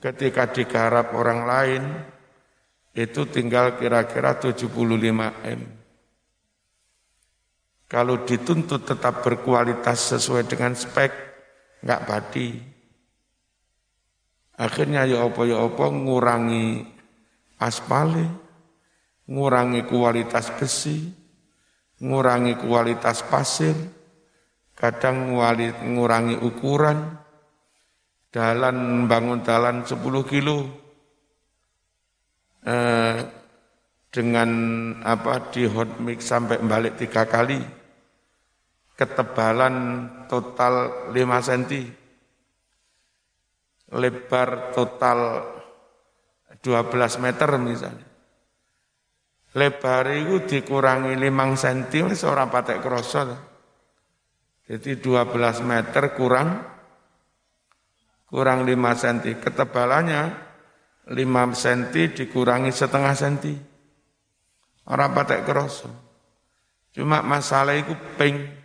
ketika 0.01 0.49
digarap 0.49 1.13
orang 1.13 1.41
lain 1.45 1.83
itu 2.97 3.29
tinggal 3.29 3.77
kira-kira 3.77 4.41
75 4.41 4.73
M. 5.45 5.61
Kalau 7.89 8.21
dituntut 8.21 8.85
tetap 8.85 9.25
berkualitas 9.25 10.13
sesuai 10.13 10.45
dengan 10.45 10.77
spek 10.77 11.09
nggak 11.81 12.01
badi 12.05 12.78
Akhirnya 14.59 15.07
ya 15.07 15.23
apa 15.23 15.47
ya 15.47 15.63
apa 15.63 15.87
ngurangi 15.87 16.83
aspal, 17.63 18.11
ngurangi 19.31 19.87
kualitas 19.87 20.51
besi, 20.59 21.07
ngurangi 22.03 22.59
kualitas 22.59 23.23
pasir, 23.23 23.71
kadang 24.75 25.31
ngurangi 25.31 26.43
ukuran, 26.43 27.07
jalan 28.35 29.07
bangun 29.07 29.47
jalan 29.47 29.87
10 29.87 29.95
kilo 30.27 30.67
eh, 32.67 33.15
dengan 34.11 34.49
apa 35.07 35.55
di 35.55 35.71
hot 35.71 36.03
mix 36.03 36.27
sampai 36.27 36.59
balik 36.59 36.99
tiga 36.99 37.23
kali. 37.23 37.63
Ketebalan 38.99 39.75
total 40.27 41.07
5 41.15 41.47
cm 41.47 41.98
lebar 43.95 44.73
total 44.75 45.49
12 46.61 47.23
meter 47.23 47.49
misalnya. 47.57 48.07
Lebar 49.57 50.05
itu 50.13 50.45
dikurangi 50.45 51.17
5 51.17 51.63
cm 51.63 52.05
seorang 52.13 52.53
patek 52.53 52.85
krasa. 52.85 53.33
Jadi 54.69 55.01
12 55.01 55.65
meter 55.65 56.13
kurang 56.13 56.61
kurang 58.29 58.61
5 58.61 59.01
cm. 59.01 59.41
Ketebalannya 59.41 60.21
5 61.09 61.17
cm 61.57 61.89
dikurangi 62.13 62.69
setengah 62.69 63.13
cm. 63.17 63.57
Orang 64.85 65.17
patek 65.17 65.41
krasa. 65.49 65.89
Cuma 66.93 67.25
masalah 67.25 67.73
itu 67.73 67.93
ping. 68.17 68.59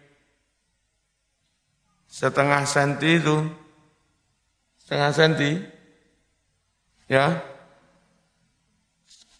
Setengah 2.08 2.62
senti 2.68 3.18
itu 3.18 3.63
setengah 4.84 5.12
senti, 5.16 5.50
ya, 7.08 7.40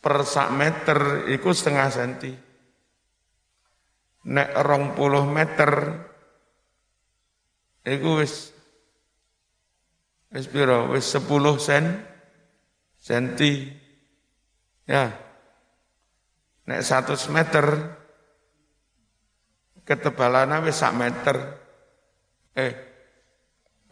per 0.00 0.24
sak 0.24 0.48
meter 0.56 1.28
itu 1.28 1.52
setengah 1.52 1.88
senti. 1.92 2.32
Nek 4.24 4.56
rong 4.56 4.96
puluh 4.96 5.28
meter, 5.28 6.00
itu 7.84 8.24
wis 8.24 8.56
wis 10.32 10.48
piro, 10.48 10.88
wis 10.96 11.04
sepuluh 11.04 11.60
sen, 11.60 12.00
senti, 12.96 13.68
ya. 14.88 15.12
Nek 16.64 16.80
satu 16.80 17.12
meter, 17.28 17.92
ketebalannya 19.84 20.64
wis 20.64 20.80
sak 20.80 20.96
meter, 20.96 21.36
eh, 22.56 22.72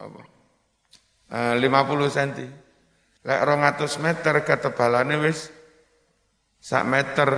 apa? 0.01 0.32
50 1.33 2.13
cm. 2.13 2.45
Lek 3.23 3.41
200 3.41 4.05
meter 4.05 4.35
ketebalannya 4.45 5.17
wis 5.25 5.49
sak 6.61 6.85
meter. 6.85 7.29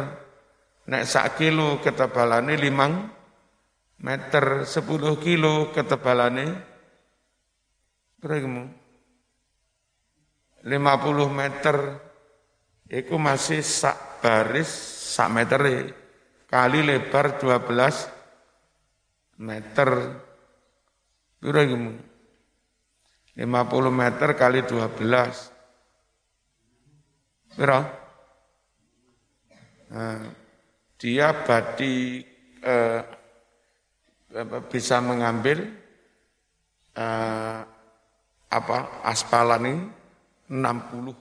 Nek 0.85 1.03
sak 1.07 1.39
kilo 1.39 1.79
ketebalannya 1.81 2.59
5 2.59 4.03
meter, 4.05 4.67
10 4.67 5.17
kilo 5.17 5.73
ketebalannya 5.73 6.61
berapa 8.21 8.69
50 10.65 11.29
meter 11.29 11.77
itu 12.89 13.17
masih 13.17 13.61
sak 13.61 14.21
baris 14.21 14.69
sak 15.13 15.29
meter 15.33 15.61
kali 16.49 16.81
lebar 16.85 17.37
12 17.37 18.09
meter. 19.41 19.89
Berapa 21.41 21.77
50 23.35 23.91
meter 23.91 24.31
kali 24.39 24.63
12. 24.63 27.59
Berapa? 27.59 27.83
Nah, 29.91 30.23
dia 30.95 31.35
badi 31.43 32.23
eh, 32.63 33.03
bisa 34.71 35.03
mengambil 35.03 35.67
eh, 36.95 37.59
apa 38.51 38.77
aspalan 39.03 39.63
ini 39.67 39.83
60. 40.51 41.11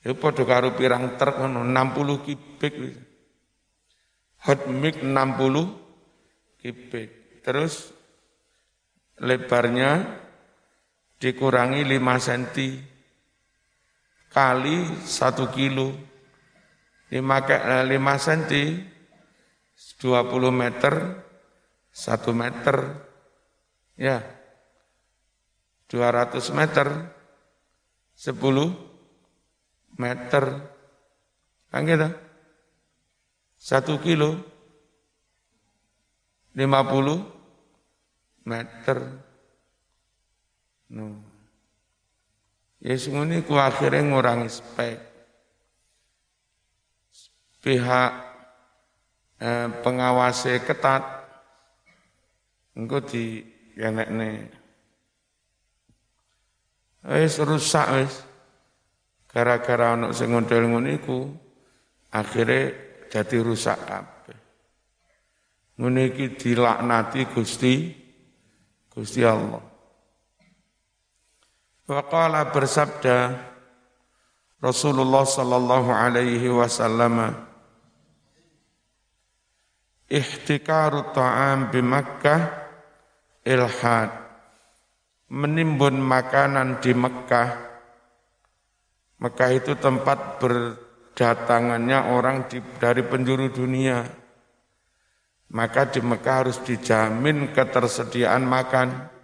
Ya 0.00 0.16
padha 0.16 0.48
karo 0.48 0.72
pirang 0.80 1.20
truk 1.20 1.44
ngono 1.44 1.60
60 1.60 2.24
kubik. 2.24 2.72
Hot 4.48 4.64
mic 4.72 5.04
60 5.04 5.12
kubik. 6.56 7.44
Terus 7.44 7.92
lebarnya 9.20 10.08
dikurangi 11.20 11.84
5 11.84 12.26
cm 12.26 12.64
kali 14.32 14.76
1 15.04 15.56
kilo 15.56 15.92
5, 17.12 17.20
5 17.20 18.26
cm 18.26 18.42
20 20.00 20.50
meter 20.50 20.94
1 21.92 22.32
meter 22.32 22.76
ya 24.00 24.18
200 25.92 26.56
meter 26.56 26.88
10 28.20 28.90
meter. 29.96 30.44
Kan 31.72 31.86
gitu? 31.88 32.08
Satu 33.60 34.00
kilo, 34.00 34.40
lima 36.56 36.80
puluh 36.84 37.20
meter. 38.48 39.29
No. 40.90 41.14
Ya 42.82 42.98
ini 42.98 43.46
ku 43.46 43.54
akhirnya 43.54 44.02
ngurangi 44.02 44.50
spek. 44.50 44.98
Pihak 47.60 48.12
eh, 49.38 49.68
pengawasnya 49.84 50.64
ketat, 50.64 51.04
engkau 52.72 53.04
di 53.04 53.44
kenek. 53.76 54.48
Wis 57.06 57.36
rusak 57.38 57.86
wis. 58.00 58.14
Gara-gara 59.30 59.94
anak 59.94 60.10
sing 60.10 60.34
ngondel 60.34 60.66
ngono 60.66 60.90
iku 60.90 61.30
akhire 62.10 62.60
dadi 63.06 63.38
rusak 63.38 63.78
kabeh. 63.86 64.38
Ngene 65.78 66.02
iki 66.10 66.26
dilaknati 66.34 67.30
Gusti 67.30 67.94
Gusti 68.90 69.22
Allah. 69.22 69.69
Waqala 71.90 72.54
bersabda 72.54 73.34
Rasulullah 74.62 75.26
sallallahu 75.26 75.90
alaihi 75.90 76.46
wasallam 76.46 77.34
Ihtikaru 80.06 81.10
ta'am 81.10 81.74
bi 81.74 81.82
Makkah 81.82 82.46
ilhad 83.42 84.14
menimbun 85.34 85.98
makanan 85.98 86.78
di 86.78 86.94
Mekah 86.94 87.70
Mekah 89.18 89.50
itu 89.50 89.74
tempat 89.74 90.38
berdatangannya 90.38 92.14
orang 92.14 92.46
di, 92.46 92.62
dari 92.78 93.02
penjuru 93.02 93.50
dunia. 93.50 94.06
Maka 95.50 95.90
di 95.90 96.00
Mekah 96.00 96.36
harus 96.46 96.62
dijamin 96.64 97.52
ketersediaan 97.52 98.46
makan. 98.48 99.19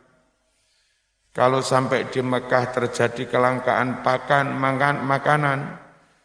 Kalau 1.37 1.61
sampai 1.61 2.09
di 2.09 2.25
Mekah 2.25 2.73
terjadi 2.73 3.29
kelangkaan 3.29 4.01
pakan, 4.01 4.57
makan, 4.57 5.05
makanan, 5.05 5.59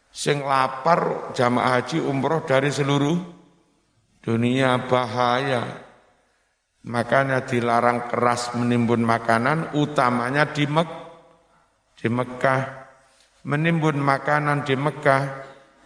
sing 0.08 0.40
lapar 0.40 1.36
jamaah 1.36 1.84
haji 1.84 2.00
umroh 2.00 2.48
dari 2.48 2.72
seluruh 2.72 3.20
dunia 4.24 4.88
bahaya. 4.88 5.68
Makanya 6.88 7.44
dilarang 7.44 8.08
keras 8.08 8.56
menimbun 8.56 9.04
makanan, 9.04 9.76
utamanya 9.76 10.48
di 10.48 10.64
Mek 10.64 10.88
di 12.00 12.08
Mekah 12.08 12.62
menimbun 13.44 14.00
makanan 14.00 14.64
di 14.64 14.80
Mekah 14.80 15.22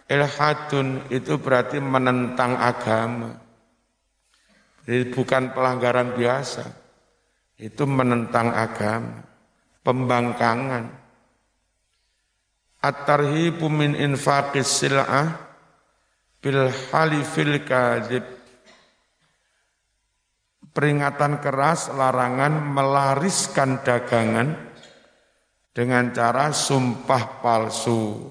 ilhadun 0.07 1.03
itu 1.11 1.35
berarti 1.35 1.83
menentang 1.83 2.55
agama. 2.55 3.35
Jadi 4.87 5.11
bukan 5.11 5.51
pelanggaran 5.51 6.15
biasa. 6.15 6.86
Itu 7.57 7.89
menentang 7.89 8.53
agama, 8.53 9.25
pembangkangan. 9.81 10.85
At-tarhibu 12.77 13.65
min 13.65 13.97
infaqis 13.97 14.85
sil'ah 14.85 15.41
bil 16.37 16.69
halifil 16.69 17.57
kadib. 17.65 18.25
Peringatan 20.69 21.41
keras 21.41 21.89
larangan 21.89 22.61
melariskan 22.61 23.81
dagangan 23.81 24.53
dengan 25.73 26.13
cara 26.13 26.53
sumpah 26.53 27.41
palsu. 27.41 28.29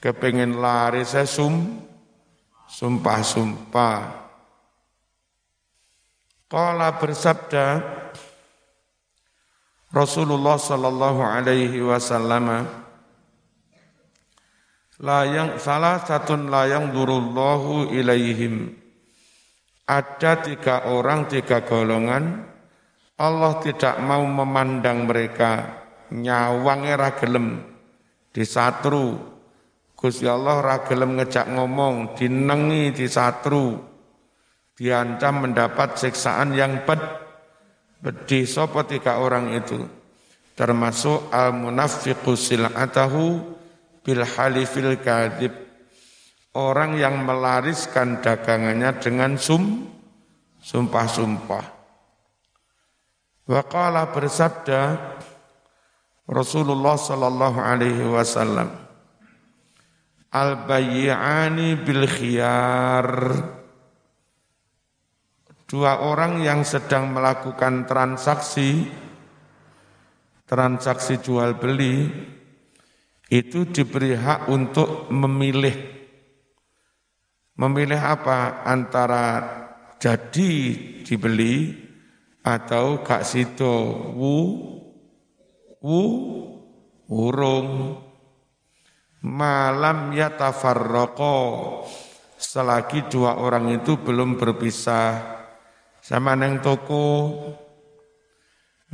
Kepingin 0.00 0.56
lari 0.56 1.04
saya 1.04 1.28
sum, 1.28 1.84
sumpah-sumpah. 2.64 4.25
Kala 6.46 6.94
bersabda 6.94 7.82
Rasulullah 9.90 10.54
sallallahu 10.54 11.18
alaihi 11.18 11.82
wasallam 11.82 12.62
layang 15.02 15.58
salah 15.58 16.06
satu 16.06 16.38
layang 16.38 16.94
durullahu 16.94 17.90
ilaihim. 17.90 18.78
Ada 19.90 20.46
tiga 20.46 20.86
orang 20.86 21.26
tiga 21.26 21.66
golongan. 21.66 22.46
Allah 23.18 23.58
tidak 23.66 23.98
mau 24.06 24.22
memandang 24.22 25.02
mereka. 25.02 25.82
Nyawange 26.14 26.94
ra 26.94 27.10
gelem 27.18 27.58
disatru. 28.30 29.18
Gusti 29.98 30.30
Allah 30.30 30.62
ra 30.62 30.86
gelem 30.86 31.18
ngejak 31.18 31.50
ngomong 31.58 32.14
dinengi 32.14 32.94
disatru 32.94 33.95
diancam 34.76 35.48
mendapat 35.48 35.96
siksaan 35.96 36.52
yang 36.52 36.84
ped 36.84 37.00
pedih 38.04 38.44
sapa 38.44 38.84
tiga 38.84 39.18
orang 39.18 39.56
itu? 39.56 39.80
Termasuk 40.56 41.32
al 41.32 41.52
munafiqu 41.56 42.32
sil'atahu 42.36 43.40
bil 44.04 44.22
halifil 44.24 44.96
kadib 45.00 45.52
orang 46.56 46.96
yang 46.96 47.24
melariskan 47.24 48.24
dagangannya 48.24 48.96
dengan 48.96 49.36
sum 49.36 49.84
sumpah-sumpah. 50.64 51.64
Waqala 53.46 54.10
bersabda 54.10 54.98
Rasulullah 56.26 56.98
sallallahu 56.98 57.58
alaihi 57.62 58.02
wasallam 58.02 58.74
al 60.34 60.66
bayyani 60.66 61.78
bil 61.78 62.02
khiyar 62.10 63.06
dua 65.66 66.06
orang 66.06 66.40
yang 66.46 66.62
sedang 66.62 67.10
melakukan 67.10 67.90
transaksi 67.90 68.86
transaksi 70.46 71.18
jual 71.18 71.58
beli 71.58 72.06
itu 73.26 73.66
diberi 73.66 74.14
hak 74.14 74.46
untuk 74.46 75.10
memilih. 75.10 75.74
Memilih 77.58 77.98
apa? 77.98 78.62
Antara 78.62 79.26
jadi 79.98 80.52
dibeli 81.02 81.74
atau 82.46 83.02
gak 83.02 83.26
sido 83.26 83.74
wu 84.14 84.38
wu 85.82 86.00
urung 87.10 87.98
malam 89.26 90.14
yatafarraqo 90.14 91.38
selagi 92.38 93.10
dua 93.10 93.42
orang 93.42 93.82
itu 93.82 93.98
belum 93.98 94.38
berpisah 94.38 95.35
sama 96.06 96.38
neng 96.38 96.62
toko. 96.62 97.34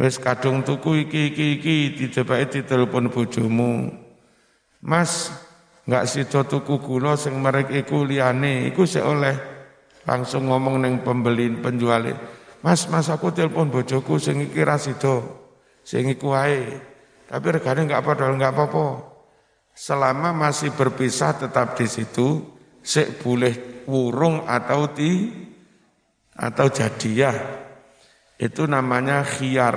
Wis 0.00 0.16
kadung 0.16 0.64
tuku 0.64 1.04
iki 1.04 1.36
iki 1.36 1.46
iki 1.60 1.76
ditebake 1.92 2.48
ditelepon 2.48 3.12
bojomu. 3.12 3.92
Mas 4.80 5.28
nggak 5.84 6.08
sida 6.08 6.40
tuku 6.48 6.80
gula 6.80 7.20
sing 7.20 7.36
merek 7.36 7.68
iku 7.68 8.08
liyane. 8.08 8.72
Iku 8.72 8.88
sik 8.88 9.04
oleh. 9.04 9.36
Langsung 10.08 10.48
ngomong 10.48 10.80
neng 10.80 11.04
pembeli 11.04 11.52
penjual. 11.60 12.16
Mas 12.64 12.88
mas 12.88 13.12
aku 13.12 13.28
telepon 13.28 13.68
bojoku 13.68 14.16
sing 14.16 14.48
iki 14.48 14.64
ra 14.64 14.80
sida. 14.80 15.20
Sing 15.84 16.08
iku 16.08 16.32
wae. 16.32 16.80
Tapi 17.28 17.46
regane 17.52 17.84
enggak 17.84 18.00
apa-apa, 18.00 18.32
enggak 18.32 18.52
apa-apa. 18.56 18.86
Selama 19.72 20.32
masih 20.32 20.72
berpisah 20.72 21.32
tetap 21.36 21.76
di 21.76 21.88
situ, 21.88 22.44
sik 22.84 23.24
boleh 23.24 23.84
wurung 23.88 24.44
atau 24.44 24.84
ti 24.92 25.41
atau 26.36 26.66
jadiah. 26.72 27.34
Itu 28.40 28.66
namanya 28.66 29.22
khiyar. 29.22 29.76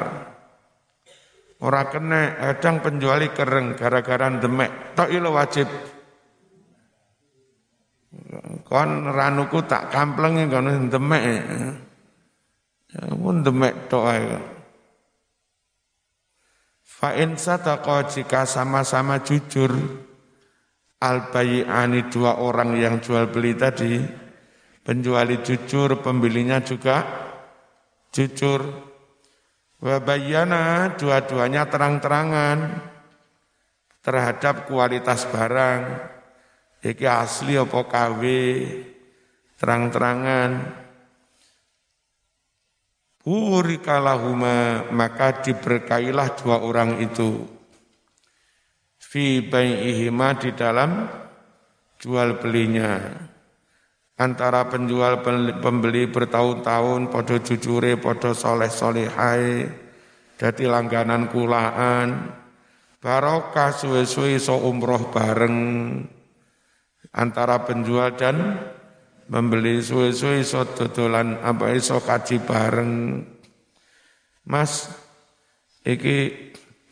Ora 1.61 1.87
kena 1.87 2.35
kadang 2.35 2.81
penjuali 2.83 3.31
kereng 3.31 3.77
gara-gara 3.77 4.27
demek. 4.33 4.97
Tok 4.97 5.09
ilo 5.13 5.31
wajib. 5.31 5.69
Kon 8.65 8.91
ranuku 9.11 9.59
tak 9.69 9.93
kamplengi 9.93 10.49
kon 10.51 10.89
demek. 10.89 11.23
Ya 12.95 13.01
pun 13.11 13.43
demek 13.43 13.91
tok 13.91 14.05
ae. 14.07 14.39
Fa'in 16.85 17.35
sataqa 17.35 18.07
jika 18.07 18.47
sama-sama 18.47 19.19
jujur 19.19 19.71
al 21.03 21.29
dua 22.07 22.39
orang 22.39 22.79
yang 22.79 23.03
jual 23.03 23.27
beli 23.29 23.51
tadi 23.53 24.24
penjual 24.85 25.27
jujur 25.41 25.99
pembelinya 26.05 26.61
juga 26.61 27.01
jujur. 28.13 28.61
Wabayana 29.81 30.95
dua-duanya 30.95 31.67
terang-terangan 31.67 32.79
terhadap 33.99 34.69
kualitas 34.71 35.27
barang. 35.27 35.81
Iki 36.85 37.05
asli 37.09 37.59
apa 37.59 37.81
KW? 37.83 38.21
Terang-terangan. 39.59 40.51
Urikalahuma 43.25 44.89
maka 44.93 45.41
diberkailah 45.41 46.37
dua 46.37 46.61
orang 46.61 47.01
itu. 47.01 47.49
fi 49.15 49.39
bai'ihima 49.39 50.35
di 50.35 50.51
dalam 50.51 51.07
jual 52.03 52.35
belinya 52.35 53.15
antara 54.15 54.71
penjual 54.71 55.19
pembeli 55.59 56.07
bertahun-tahun 56.07 57.11
podo 57.11 57.35
jujure 57.43 57.99
podo 57.99 58.31
soleh 58.31 58.71
solehai 58.71 59.67
jadi 60.35 60.67
langganan 60.67 61.31
kulaan. 61.31 62.35
Barokah 62.99 63.69
suwe-suwe 63.69 64.41
so 64.41 64.57
umroh 64.65 65.13
bareng. 65.13 65.57
Antara 67.15 67.63
penjual 67.63 68.17
dan 68.17 68.59
membeli 69.29 69.79
suwe-suwe 69.79 70.43
so 70.43 70.65
dodolan 70.65 71.39
apa 71.39 71.71
iso 71.71 72.01
kaji 72.01 72.41
bareng. 72.43 73.21
Mas 74.49 74.89
iki 75.85 76.33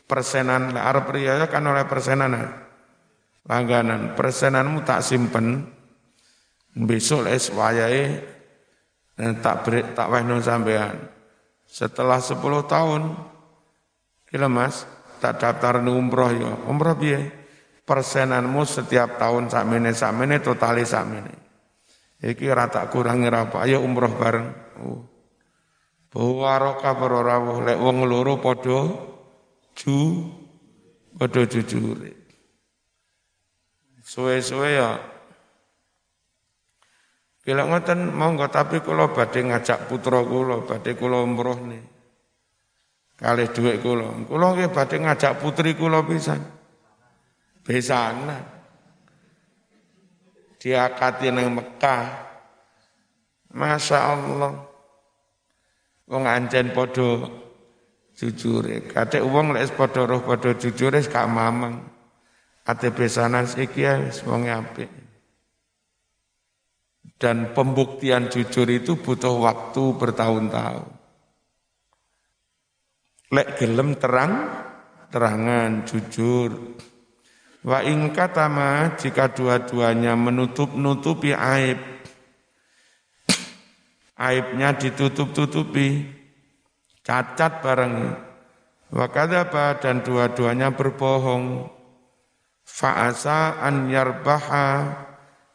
persenan 0.08 0.78
Arab 0.78 1.10
pria 1.12 1.44
kan 1.50 1.66
oleh 1.66 1.84
persenan 1.90 2.32
langganan. 3.44 4.14
Persenanmu 4.16 4.86
tak 4.86 5.04
simpen 5.04 5.66
besok 6.74 7.30
es 7.30 7.54
wayai 7.54 8.34
dan 9.14 9.38
tak 9.40 9.66
beri, 9.66 9.82
tak 9.94 10.10
wehno 10.10 10.42
sampean. 10.42 10.98
Setelah 11.70 12.22
10 12.22 12.42
tahun, 12.66 13.02
kira 14.30 14.50
mas, 14.50 14.86
tak 15.22 15.42
daftar 15.42 15.82
umroh 15.86 16.34
ya. 16.34 16.54
Umroh 16.66 16.98
biye, 16.98 17.30
persenanmu 17.86 18.66
setiap 18.66 19.22
tahun 19.22 19.50
sakmene 19.54 19.94
sakmene 19.94 20.42
totali 20.42 20.86
sakmene. 20.86 21.34
Iki 22.24 22.48
rata 22.56 22.88
kurangi 22.88 23.28
apa? 23.30 23.68
Ayo 23.68 23.84
umroh 23.84 24.14
bareng. 24.16 24.48
Oh. 24.80 25.02
Bawaroka 26.14 26.94
berorawuh 26.94 27.66
lek 27.66 27.78
wong 27.82 28.06
loro 28.06 28.38
podo 28.38 28.80
ju 29.74 30.30
podo 31.18 31.42
jujur. 31.50 32.06
Suwe-suwe 34.06 34.70
ya 34.78 35.12
Bila 37.44 37.68
ngoten 37.68 38.08
monggo 38.16 38.48
tapi 38.48 38.80
kula 38.80 39.12
badhe 39.12 39.44
ngajak 39.44 39.92
putra 39.92 40.24
kula, 40.24 40.64
badhe 40.64 40.96
kula 40.96 41.28
umroh 41.28 41.60
nih. 41.60 41.84
Kalih 43.20 43.52
dhuwit 43.52 43.84
kula. 43.84 44.16
Kula 44.32 44.56
nggih 44.56 44.72
badhe 44.72 45.04
ngajak 45.04 45.44
putri 45.44 45.76
kula 45.76 46.08
pisan. 46.08 46.40
Besana. 47.68 48.40
Diakati 50.56 51.28
nang 51.36 51.60
Mekah. 51.60 52.04
Masya 53.52 54.00
Allah. 54.00 54.54
Wong 56.08 56.24
anjen 56.24 56.72
padha 56.72 57.28
jujure. 58.16 58.88
Kate 58.88 59.20
wong 59.20 59.52
lek 59.52 59.76
padha 59.76 60.08
roh 60.08 60.24
padha 60.24 60.56
jujure 60.56 61.04
gak 61.04 61.28
mamang. 61.28 61.92
Ate 62.64 62.88
besanan 62.96 63.44
iki 63.60 63.84
wis 63.84 64.24
wong 64.24 64.48
apik. 64.48 65.03
Dan 67.24 67.56
pembuktian 67.56 68.28
jujur 68.28 68.68
itu 68.68 69.00
butuh 69.00 69.40
waktu 69.40 69.96
bertahun-tahun. 69.96 70.92
Lek 73.32 73.64
gelem 73.64 73.96
terang, 73.96 74.52
terangan, 75.08 75.88
jujur. 75.88 76.76
Wa 77.64 77.80
ingkatama 77.80 79.00
jika 79.00 79.32
dua-duanya 79.32 80.20
menutup-nutupi 80.20 81.32
aib. 81.32 81.80
Aibnya 84.20 84.76
ditutup-tutupi. 84.76 86.04
Cacat 87.08 87.64
bareng. 87.64 88.20
Wa 88.92 89.08
kadaba 89.08 89.80
dan 89.80 90.04
dua-duanya 90.04 90.76
berbohong. 90.76 91.72
Fa'asa 92.68 93.64
an 93.64 93.88
yarbaha 93.88 94.92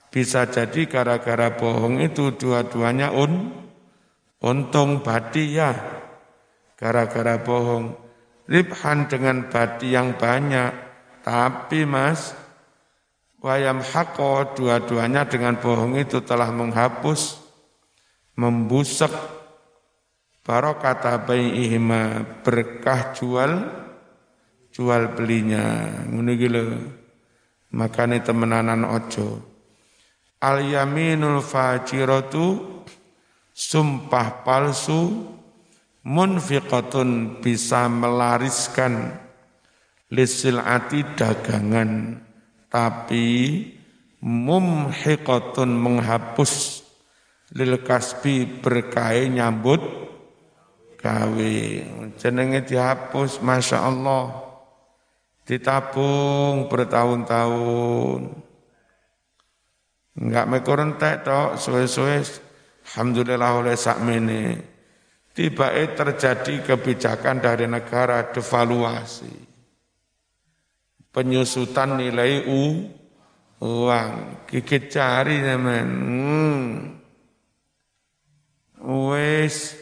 bisa 0.08 0.48
jadi 0.48 0.88
gara-gara 0.88 1.52
bohong 1.52 2.00
itu 2.00 2.32
dua-duanya 2.32 3.12
un, 3.12 3.52
untung 4.40 5.04
badi 5.04 5.56
ya. 5.56 5.72
Gara-gara 6.78 7.36
bohong. 7.42 7.92
Ribhan 8.48 9.10
dengan 9.12 9.52
badi 9.52 9.92
yang 9.92 10.16
banyak. 10.16 10.72
Tapi 11.20 11.84
mas, 11.84 12.32
wayam 13.44 13.84
hako 13.84 14.56
dua-duanya 14.56 15.28
dengan 15.28 15.60
bohong 15.60 16.00
itu 16.00 16.24
telah 16.24 16.48
menghapus, 16.48 17.36
membusak 18.40 19.12
barokata 20.48 21.20
ihma 21.36 22.24
berkah 22.40 23.12
jual 23.12 23.52
jual 24.72 25.02
belinya. 25.12 25.84
Ngono 26.08 26.32
Makanya 27.68 28.24
temenanan 28.24 28.88
ojo. 28.88 29.44
Al 30.38 30.62
yaminul 30.62 31.42
fajiratu 31.42 32.62
sumpah 33.50 34.46
palsu 34.46 35.34
munfiqatun 36.06 37.42
bisa 37.42 37.90
melariskan 37.90 39.18
lisilati 40.14 41.02
dagangan 41.18 42.22
tapi 42.70 43.26
mumhiqatun 44.22 45.74
menghapus 45.74 46.86
lil 47.58 47.82
kasbi 47.82 48.46
berkai 48.62 49.26
nyambut 49.32 49.82
gawe. 50.98 51.56
Jenenge 52.18 52.66
dihapus 52.66 53.40
Masya 53.40 53.78
Allah. 53.82 54.46
Ditabung 55.48 56.68
bertahun-tahun 56.68 58.47
Enggak 60.18 60.50
mekor 60.50 60.82
entek 60.82 61.22
tok 61.22 61.54
suwe-suwe 61.54 62.18
alhamdulillah 62.90 63.50
oleh 63.62 63.76
sakmene. 63.78 64.42
Tiba 65.30 65.70
terjadi 65.70 66.66
kebijakan 66.66 67.38
dari 67.38 67.70
negara 67.70 68.34
devaluasi. 68.34 69.46
Penyusutan 71.14 71.94
nilai 71.94 72.42
u 72.50 72.90
uang, 73.62 74.10
gigit 74.50 74.90
cari 74.90 75.38
teman. 75.38 75.88
Hmm. 76.02 76.66
Wes 78.82 79.78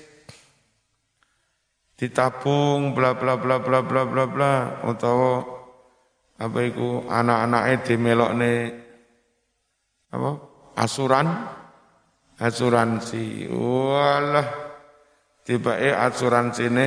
ditabung 1.96 2.92
bla 2.92 3.16
bla 3.16 3.40
bla 3.40 3.56
bla 3.56 3.80
bla 3.80 4.02
bla 4.04 4.24
bla 4.28 4.52
utawa 4.84 5.40
apa 6.36 6.58
iku 6.68 7.08
anak-anake 7.08 7.74
dimelokne 7.88 8.52
apa? 10.16 10.32
Asuran? 10.80 11.28
Asuransi. 12.40 13.52
Walah. 13.52 14.48
Tiba 15.46 15.78
eh 15.78 15.94
asuransi 15.94 16.62
ini 16.66 16.86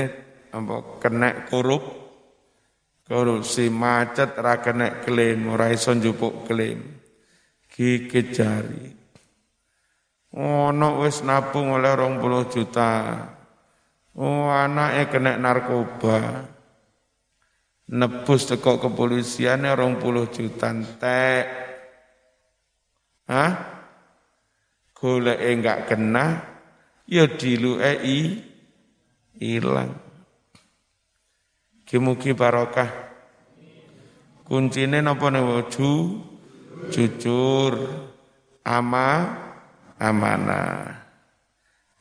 apa 0.52 1.00
kena 1.00 1.46
korup. 1.48 1.84
Korupsi 3.10 3.74
macet 3.74 4.38
ra 4.38 4.62
kena 4.62 5.02
klaim 5.02 5.50
ora 5.50 5.70
iso 5.70 5.94
njupuk 5.94 6.46
klaim. 6.46 6.82
Gigit 7.70 8.36
jari 8.36 9.00
ono 10.36 11.02
wis 11.02 11.26
nabung 11.26 11.74
oleh 11.74 11.94
20 11.98 12.54
juta. 12.54 12.92
Oh 14.20 14.52
anake 14.52 15.18
kena 15.18 15.40
narkoba. 15.40 16.46
Nebus 17.90 18.46
teko 18.46 18.78
kepolisian 18.78 19.66
20 19.66 20.30
juta 20.30 20.70
entek 20.70 21.46
Hah? 23.30 23.54
Golek 24.98 25.40
enggak 25.40 25.86
kena, 25.86 26.26
ya 27.06 27.30
diluke 27.30 27.94
i 28.04 28.20
ilang. 29.40 29.94
Kimuki 31.86 32.34
barokah. 32.34 32.90
Kuncine 34.50 35.00
napa 35.06 35.30
niku? 35.30 35.62
Ju, 35.70 35.92
jujur, 36.90 37.74
ama, 38.66 39.10
amanah. 40.02 41.00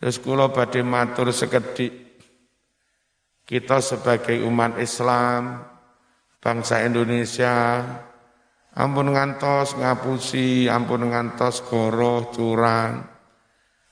Terus 0.01 0.17
kula 0.23 0.49
badhe 0.49 0.81
matur 0.81 1.29
sekedhik 1.29 2.09
kita 3.49 3.81
sebagai 3.81 4.45
umat 4.45 4.77
Islam, 4.77 5.65
bangsa 6.41 6.85
Indonesia, 6.85 7.85
Ampun 8.79 9.11
ngantos 9.11 9.75
ngapusi, 9.75 10.71
ampun 10.71 11.11
ngantos 11.11 11.67
goroh, 11.67 12.31
curang. 12.31 13.03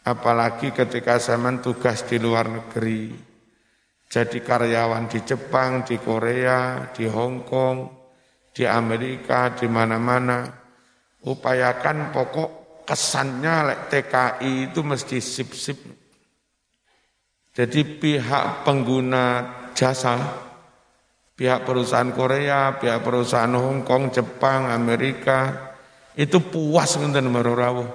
Apalagi 0.07 0.71
ketika 0.71 1.19
saya 1.19 1.51
tugas 1.59 2.07
di 2.07 2.23
luar 2.23 2.47
negeri. 2.47 3.11
Jadi 4.07 4.39
karyawan 4.39 5.11
di 5.11 5.19
Jepang, 5.27 5.83
di 5.83 5.99
Korea, 5.99 6.87
di 6.95 7.11
Hong 7.11 7.43
Kong, 7.43 7.79
di 8.55 8.63
Amerika, 8.63 9.51
di 9.51 9.67
mana-mana. 9.67 10.47
Upayakan 11.27 12.15
pokok 12.15 12.51
kesannya 12.87 13.67
lek 13.67 13.81
TKI 13.91 14.71
itu 14.71 14.81
mesti 14.87 15.19
sip-sip. 15.19 15.79
Jadi 17.51 17.83
pihak 17.83 18.63
pengguna 18.63 19.27
jasa 19.75 20.15
pihak 21.37 21.69
perusahaan 21.69 22.11
Korea, 22.17 22.81
pihak 22.81 23.05
perusahaan 23.05 23.53
Hong 23.53 23.85
Kong, 23.85 24.09
Jepang, 24.09 24.73
Amerika, 24.73 25.71
itu 26.17 26.41
puas 26.41 26.97
ngenten 26.97 27.29
merorawuh. 27.29 27.87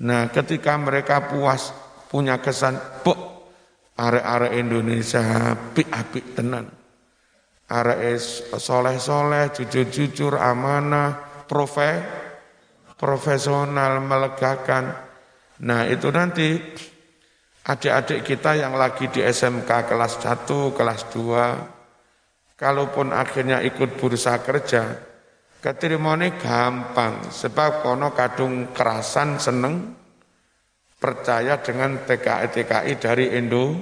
Nah, 0.00 0.32
ketika 0.32 0.80
mereka 0.80 1.28
puas 1.28 1.76
punya 2.08 2.40
kesan, 2.40 2.80
pok 3.04 3.20
arek-arek 4.00 4.56
Indonesia 4.56 5.20
apik-apik 5.52 6.32
tenan. 6.32 6.72
Arek 7.68 8.16
soleh-soleh, 8.56 9.52
jujur-jujur, 9.52 10.40
amanah, 10.40 11.44
profe, 11.44 12.00
profesional, 12.96 14.00
melegakan. 14.00 14.90
Nah, 15.60 15.84
itu 15.84 16.08
nanti 16.08 16.56
adik-adik 17.68 18.24
kita 18.24 18.56
yang 18.56 18.72
lagi 18.74 19.12
di 19.12 19.20
SMK 19.20 19.68
kelas 19.84 20.18
1, 20.24 20.72
kelas 20.72 21.00
2, 21.12 21.79
kalaupun 22.60 23.16
akhirnya 23.16 23.64
ikut 23.64 23.96
bursa 23.96 24.44
kerja, 24.44 25.00
keterimone 25.64 26.36
gampang, 26.36 27.32
sebab 27.32 27.80
kono 27.80 28.12
kadung 28.12 28.76
kerasan 28.76 29.40
seneng, 29.40 29.96
percaya 31.00 31.56
dengan 31.64 32.04
TKI-TKI 32.04 32.92
dari 33.00 33.32
Indo, 33.32 33.72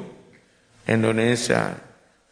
Indonesia. 0.86 1.74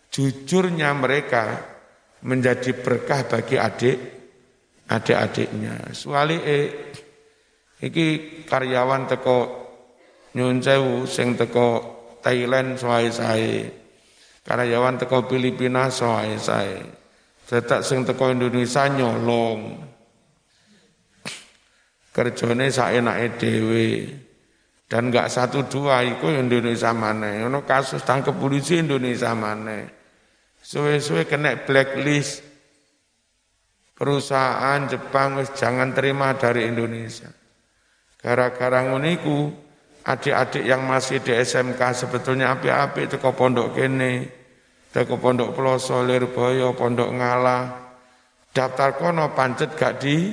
Jujurnya 0.06 0.94
mereka 0.94 1.74
menjadi 2.22 2.70
berkah 2.78 3.26
bagi 3.26 3.59
adik, 3.59 3.98
adik-adiknya. 4.87 5.90
Suali 5.90 6.38
eh, 6.46 6.66
iki 7.82 8.06
karyawan 8.46 9.11
teko 9.11 9.38
nyun 10.38 10.62
sing 11.11 11.35
teko 11.35 11.68
Thailand 12.22 12.78
soai 12.78 13.11
sae. 13.11 13.86
Karyawan 14.46 14.94
teko 14.94 15.26
Filipina 15.26 15.90
soai 15.90 16.38
sae. 16.38 16.78
Tetak 17.50 17.82
sing 17.82 18.06
teko 18.06 18.30
Indonesia 18.30 18.87
nyolong. 18.87 19.82
Kerjane 22.14 22.70
saenake 22.70 23.42
dhewe. 23.42 23.90
Dan 24.87 25.11
enggak 25.11 25.26
satu 25.26 25.66
dua 25.66 26.06
iku 26.06 26.30
Indonesia 26.30 26.94
mana. 26.94 27.42
Ono 27.42 27.66
kasus 27.66 28.06
tangkep 28.06 28.38
polisi 28.38 28.78
Indonesia 28.78 29.35
mana. 29.35 29.82
Suwe-suwe 30.62 31.26
kena 31.26 31.66
blacklist. 31.66 32.46
Perusahaan 33.98 34.87
Jepang 34.87 35.42
wis 35.42 35.50
jangan 35.59 35.90
terima 35.90 36.38
dari 36.38 36.70
Indonesia. 36.70 37.26
Gara-gara 38.22 38.87
nguniku 38.87 39.65
adik-adik 40.07 40.62
yang 40.62 40.87
masih 40.87 41.19
di 41.19 41.35
SMK 41.35 41.83
sebetulnya 42.07 42.55
api-api 42.55 43.11
itu 43.11 43.19
ke 43.19 43.31
pondok 43.35 43.75
kene, 43.75 44.31
ke 44.95 45.03
pondok 45.19 45.51
Peloso, 45.53 45.99
Lirboyo, 46.07 46.79
pondok 46.79 47.11
Ngalah, 47.11 47.64
daftar 48.55 48.95
kono 48.95 49.35
pancet 49.35 49.75
gak 49.75 49.99
di 49.99 50.31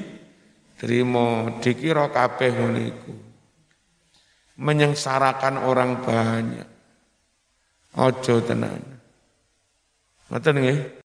terima 0.77 1.49
dikira 1.57 2.13
kabeh 2.13 2.53
nguniku. 2.53 3.13
Menyengsarakan 4.53 5.65
orang 5.65 6.05
banyak. 6.05 6.69
Ojo 7.97 8.37
tenan. 8.45 8.77
Ngoten 10.29 10.61
nggih? 10.61 10.79